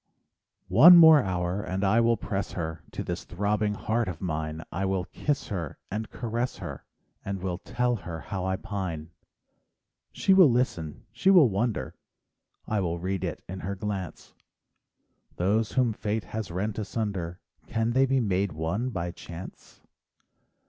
One 0.67 0.97
more 0.97 1.21
hour, 1.21 1.61
and 1.61 1.83
I 1.83 2.01
will 2.01 2.17
press 2.17 2.53
her 2.53 2.81
To 2.93 3.03
this 3.03 3.23
throbbing 3.23 3.75
heart 3.75 4.07
of 4.07 4.19
mine; 4.19 4.63
I 4.71 4.83
will 4.83 5.05
kiss 5.05 5.49
her 5.49 5.77
and 5.91 6.09
caress 6.09 6.57
her, 6.57 6.85
And 7.23 7.39
will 7.39 7.59
tell 7.59 7.97
her 7.97 8.19
how 8.21 8.43
I 8.43 8.55
pine. 8.55 9.11
She 10.11 10.33
will 10.33 10.49
listen, 10.49 11.05
she 11.11 11.29
will 11.29 11.49
wonder, 11.49 11.93
—I 12.67 12.79
will 12.79 12.97
read 12.97 13.23
it 13.23 13.43
in 13.47 13.59
her 13.59 13.75
glynce— 13.75 14.33
Those 15.35 15.73
whom 15.73 15.93
fate 15.93 16.23
has 16.23 16.49
rent 16.49 16.79
asunder 16.79 17.39
Can 17.67 17.91
they 17.91 18.07
be 18.07 18.19
made 18.19 18.53
one 18.53 18.89
by 18.89 19.11
chance? 19.11 19.81